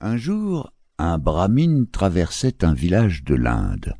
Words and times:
Un 0.00 0.16
jour, 0.16 0.72
un 0.98 1.18
brahmine 1.18 1.86
traversait 1.86 2.64
un 2.64 2.74
village 2.74 3.24
de 3.24 3.34
l'Inde. 3.34 3.94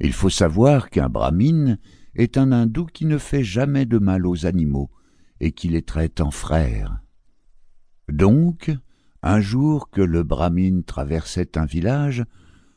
Il 0.00 0.12
faut 0.12 0.30
savoir 0.30 0.90
qu'un 0.90 1.08
brahmine 1.08 1.78
est 2.14 2.36
un 2.36 2.52
hindou 2.52 2.86
qui 2.86 3.06
ne 3.06 3.16
fait 3.16 3.44
jamais 3.44 3.86
de 3.86 3.98
mal 3.98 4.26
aux 4.26 4.46
animaux 4.46 4.90
et 5.38 5.52
qui 5.52 5.68
les 5.68 5.82
traite 5.82 6.20
en 6.20 6.30
frères. 6.30 7.00
Donc, 8.10 8.70
un 9.22 9.40
jour 9.40 9.90
que 9.90 10.02
le 10.02 10.22
brahmine 10.22 10.82
traversait 10.82 11.56
un 11.56 11.66
village, 11.66 12.24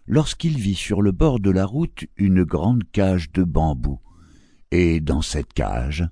lorsqu'il 0.05 0.57
vit 0.57 0.75
sur 0.75 1.01
le 1.01 1.11
bord 1.11 1.39
de 1.39 1.49
la 1.49 1.65
route 1.65 2.05
une 2.15 2.43
grande 2.43 2.83
cage 2.91 3.31
de 3.31 3.43
bambou, 3.43 3.99
et 4.71 4.99
dans 4.99 5.21
cette 5.21 5.53
cage, 5.53 6.07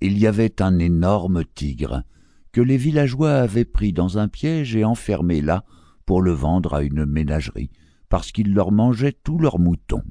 il 0.00 0.18
y 0.18 0.26
avait 0.26 0.60
un 0.60 0.78
énorme 0.78 1.44
tigre 1.44 2.02
que 2.54 2.60
les 2.60 2.76
villageois 2.76 3.32
avaient 3.32 3.64
pris 3.64 3.92
dans 3.92 4.16
un 4.16 4.28
piège 4.28 4.76
et 4.76 4.84
enfermé 4.84 5.40
là 5.40 5.64
pour 6.06 6.22
le 6.22 6.30
vendre 6.30 6.74
à 6.74 6.84
une 6.84 7.04
ménagerie, 7.04 7.68
parce 8.08 8.30
qu'il 8.30 8.54
leur 8.54 8.70
mangeait 8.70 9.18
tous 9.24 9.38
leurs 9.38 9.58
moutons. 9.58 10.04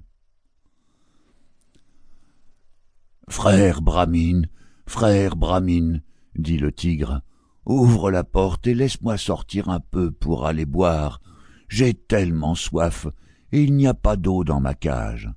Frère 3.30 3.82
Bramine, 3.82 4.50
frère 4.86 5.38
Bramine, 5.38 6.04
dit 6.36 6.58
le 6.58 6.74
tigre, 6.74 7.22
ouvre 7.66 8.12
la 8.12 8.26
porte 8.26 8.68
et 8.68 8.74
laisse-moi 8.74 9.16
sortir 9.16 9.70
un 9.70 9.80
peu 9.80 10.12
pour 10.12 10.46
aller 10.46 10.66
boire. 10.66 11.22
J'ai 11.70 11.94
tellement 11.94 12.56
soif, 12.56 13.08
et 13.54 13.64
il 13.64 13.74
n'y 13.74 13.88
a 13.88 13.94
pas 13.94 14.18
d'eau 14.18 14.44
dans 14.44 14.60
ma 14.60 14.74
cage. 14.74 15.30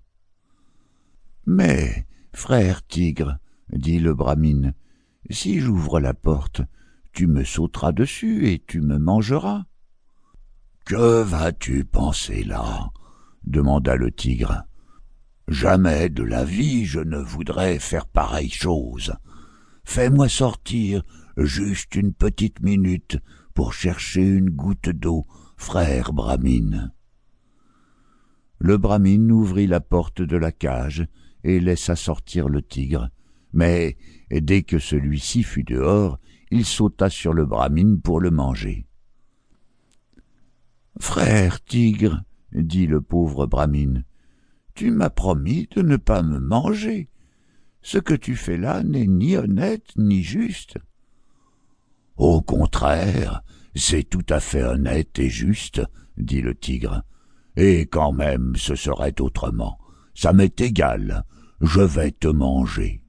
Mais, 1.46 2.08
frère 2.32 2.84
tigre, 2.84 3.38
dit 3.72 4.00
le 4.00 4.12
Bramine, 4.12 4.74
si 5.30 5.60
j'ouvre 5.60 6.00
la 6.00 6.12
porte, 6.12 6.62
tu 7.16 7.26
me 7.26 7.44
sauteras 7.44 7.92
dessus 7.92 8.46
et 8.46 8.62
tu 8.66 8.82
me 8.82 8.98
mangeras. 8.98 9.64
Que 10.84 11.22
vas-tu 11.22 11.86
penser 11.86 12.44
là? 12.44 12.90
demanda 13.42 13.96
le 13.96 14.12
tigre. 14.12 14.64
Jamais 15.48 16.10
de 16.10 16.22
la 16.22 16.44
vie 16.44 16.84
je 16.84 17.00
ne 17.00 17.16
voudrais 17.16 17.78
faire 17.78 18.06
pareille 18.06 18.50
chose. 18.50 19.14
Fais-moi 19.84 20.28
sortir 20.28 21.04
juste 21.38 21.94
une 21.94 22.12
petite 22.12 22.60
minute 22.60 23.16
pour 23.54 23.72
chercher 23.72 24.20
une 24.22 24.50
goutte 24.50 24.90
d'eau, 24.90 25.26
frère 25.56 26.12
Bramine. 26.12 26.92
Le 28.58 28.76
Bramine 28.76 29.32
ouvrit 29.32 29.66
la 29.66 29.80
porte 29.80 30.20
de 30.20 30.36
la 30.36 30.52
cage 30.52 31.06
et 31.44 31.60
laissa 31.60 31.96
sortir 31.96 32.50
le 32.50 32.60
tigre, 32.60 33.08
mais 33.54 33.96
dès 34.30 34.64
que 34.64 34.78
celui-ci 34.78 35.44
fut 35.44 35.64
dehors, 35.64 36.18
il 36.50 36.64
sauta 36.64 37.10
sur 37.10 37.32
le 37.32 37.44
brahmine 37.44 38.00
pour 38.00 38.20
le 38.20 38.30
manger. 38.30 38.86
Frère 40.98 41.62
tigre, 41.62 42.22
dit 42.52 42.86
le 42.86 43.00
pauvre 43.00 43.46
brahmine, 43.46 44.04
tu 44.74 44.90
m'as 44.90 45.10
promis 45.10 45.68
de 45.74 45.82
ne 45.82 45.96
pas 45.96 46.22
me 46.22 46.38
manger. 46.38 47.08
Ce 47.82 47.98
que 47.98 48.14
tu 48.14 48.36
fais 48.36 48.56
là 48.56 48.82
n'est 48.82 49.06
ni 49.06 49.36
honnête 49.36 49.90
ni 49.96 50.22
juste. 50.22 50.78
Au 52.16 52.40
contraire, 52.40 53.42
c'est 53.74 54.04
tout 54.04 54.24
à 54.28 54.40
fait 54.40 54.62
honnête 54.62 55.18
et 55.18 55.28
juste, 55.28 55.82
dit 56.16 56.40
le 56.40 56.54
tigre. 56.54 57.04
Et 57.56 57.86
quand 57.86 58.12
même 58.12 58.54
ce 58.56 58.74
serait 58.74 59.20
autrement. 59.20 59.78
Ça 60.14 60.32
m'est 60.32 60.60
égal, 60.60 61.24
je 61.60 61.80
vais 61.80 62.10
te 62.10 62.28
manger. 62.28 63.02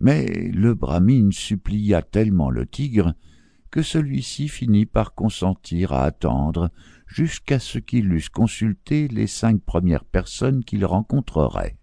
Mais 0.00 0.50
le 0.54 0.74
brahmine 0.74 1.32
supplia 1.32 2.02
tellement 2.02 2.50
le 2.50 2.66
tigre 2.66 3.14
que 3.70 3.82
celui-ci 3.82 4.48
finit 4.48 4.86
par 4.86 5.14
consentir 5.14 5.92
à 5.92 6.04
attendre 6.04 6.70
jusqu'à 7.06 7.58
ce 7.58 7.78
qu'il 7.78 8.12
eusse 8.12 8.28
consulté 8.28 9.08
les 9.08 9.26
cinq 9.26 9.60
premières 9.62 10.04
personnes 10.04 10.64
qu'il 10.64 10.84
rencontrerait. 10.84 11.76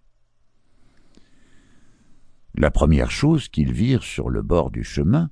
La 2.56 2.72
première 2.72 3.12
chose 3.12 3.50
qu'ils 3.50 3.74
virent 3.74 4.04
sur 4.04 4.30
le 4.30 4.42
bord 4.42 4.72
du 4.72 4.84
chemin 4.84 5.30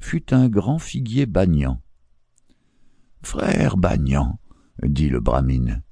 fut 0.00 0.34
un 0.34 0.48
grand 0.48 0.78
figuier 0.78 1.26
bagnant. 1.26 1.80
Frère 3.22 3.76
Bagnan, 3.76 4.38
dit 4.82 5.08
le 5.08 5.20
brahmine, 5.20 5.82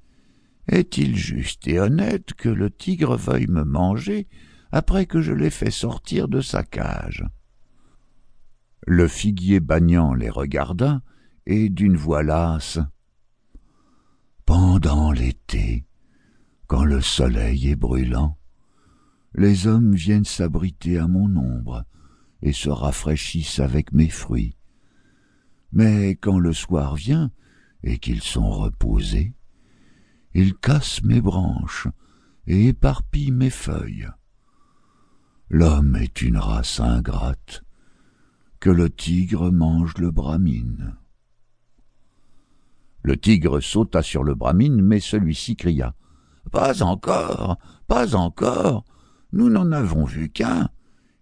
est-il 0.67 1.15
juste 1.15 1.67
et 1.67 1.79
honnête 1.79 2.33
que 2.33 2.49
le 2.49 2.69
tigre 2.69 3.15
veuille 3.15 3.47
me 3.47 3.63
manger 3.63 4.27
après 4.73 5.05
que 5.05 5.21
je 5.21 5.33
l'ai 5.33 5.51
fait 5.51 5.69
sortir 5.69 6.27
de 6.27 6.41
sa 6.41 6.63
cage. 6.63 7.23
Le 8.87 9.07
figuier 9.07 9.59
bagnant 9.59 10.15
les 10.15 10.31
regarda, 10.31 11.03
et 11.45 11.69
d'une 11.69 11.95
voix 11.95 12.23
lasse 12.23 12.79
Pendant 14.47 15.11
l'été, 15.11 15.85
quand 16.65 16.85
le 16.85 17.01
soleil 17.01 17.69
est 17.69 17.75
brûlant, 17.75 18.39
les 19.35 19.67
hommes 19.67 19.93
viennent 19.93 20.25
s'abriter 20.25 20.97
à 20.97 21.07
mon 21.07 21.35
ombre 21.35 21.85
et 22.41 22.51
se 22.51 22.69
rafraîchissent 22.69 23.59
avec 23.59 23.91
mes 23.93 24.09
fruits. 24.09 24.57
Mais 25.71 26.15
quand 26.15 26.39
le 26.39 26.51
soir 26.51 26.95
vient 26.95 27.31
et 27.83 27.99
qu'ils 27.99 28.23
sont 28.23 28.49
reposés, 28.49 29.35
ils 30.33 30.55
cassent 30.55 31.03
mes 31.03 31.21
branches 31.21 31.87
et 32.47 32.69
éparpillent 32.69 33.29
mes 33.29 33.51
feuilles. 33.51 34.09
L'homme 35.53 35.95
est 35.97 36.23
une 36.23 36.39
race 36.39 36.79
ingrate, 36.79 37.63
que 38.59 38.71
le 38.71 38.89
tigre 38.89 39.51
mange 39.51 39.95
le 39.99 40.09
brahmine. 40.09 40.95
Le 43.03 43.17
tigre 43.17 43.59
sauta 43.59 44.01
sur 44.01 44.23
le 44.23 44.33
brahmine, 44.33 44.81
mais 44.81 44.99
celui-ci 44.99 45.55
cria. 45.55 45.93
Pas 46.51 46.81
encore, 46.81 47.59
pas 47.87 48.15
encore. 48.15 48.83
Nous 49.31 49.51
n'en 49.51 49.71
avons 49.71 50.05
vu 50.05 50.29
qu'un. 50.29 50.71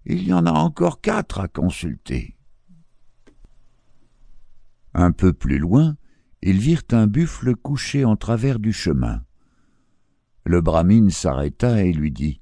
Il 0.05 0.23
y 0.23 0.31
en 0.31 0.45
a 0.45 0.53
encore 0.53 1.01
quatre 1.01 1.41
à 1.41 1.49
consulter. 1.49 2.37
Un 4.93 5.11
peu 5.11 5.33
plus 5.33 5.59
loin, 5.59 5.97
ils 6.41 6.57
virent 6.57 6.87
un 6.91 7.05
buffle 7.05 7.53
couché 7.57 8.05
en 8.05 8.15
travers 8.15 8.59
du 8.59 8.71
chemin. 8.71 9.25
Le 10.45 10.61
brahmine 10.61 11.09
s'arrêta 11.09 11.83
et 11.83 11.91
lui 11.91 12.11
dit 12.11 12.40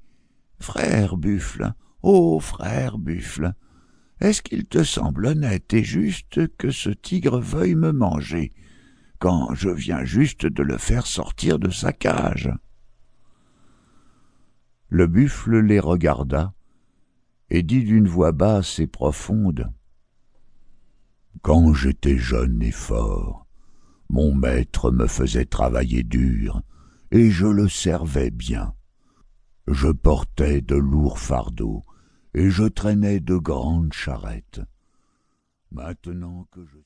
Frère 0.60 1.16
Buffle, 1.16 1.72
ô 2.02 2.38
frère 2.38 2.98
Buffle, 2.98 3.54
est-ce 4.20 4.42
qu'il 4.42 4.66
te 4.66 4.84
semble 4.84 5.26
honnête 5.26 5.72
et 5.72 5.82
juste 5.82 6.54
que 6.58 6.70
ce 6.70 6.90
tigre 6.90 7.40
veuille 7.40 7.74
me 7.74 7.92
manger, 7.92 8.52
quand 9.18 9.54
je 9.54 9.70
viens 9.70 10.04
juste 10.04 10.44
de 10.44 10.62
le 10.62 10.76
faire 10.76 11.06
sortir 11.06 11.58
de 11.58 11.70
sa 11.70 11.94
cage? 11.94 12.52
Le 14.90 15.06
buffle 15.06 15.60
les 15.60 15.80
regarda 15.80 16.52
et 17.48 17.62
dit 17.62 17.84
d'une 17.84 18.08
voix 18.08 18.32
basse 18.32 18.78
et 18.80 18.86
profonde 18.86 19.72
Quand 21.40 21.72
j'étais 21.72 22.18
jeune 22.18 22.62
et 22.62 22.70
fort, 22.70 23.46
mon 24.10 24.34
maître 24.34 24.90
me 24.90 25.06
faisait 25.06 25.46
travailler 25.46 26.02
dur, 26.02 26.60
et 27.12 27.30
je 27.30 27.46
le 27.46 27.68
servais 27.68 28.30
bien. 28.30 28.74
Je 29.72 29.86
portais 29.86 30.62
de 30.62 30.74
lourds 30.74 31.20
fardeaux, 31.20 31.84
et 32.34 32.50
je 32.50 32.64
traînais 32.64 33.20
de 33.20 33.36
grandes 33.36 33.92
charrettes. 33.92 34.60
Maintenant 35.70 36.48
que 36.50 36.64
je 36.66 36.78